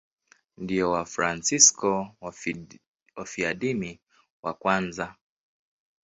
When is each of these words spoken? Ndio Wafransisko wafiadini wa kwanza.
Ndio 0.57 0.91
Wafransisko 0.91 2.15
wafiadini 3.17 3.99
wa 4.43 4.53
kwanza. 4.53 5.15